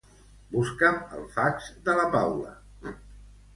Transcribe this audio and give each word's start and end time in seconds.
Busca'm 0.55 0.97
el 1.19 1.27
fax 1.37 1.69
de 1.91 1.97
la 2.01 2.09
Paula. 2.19 2.57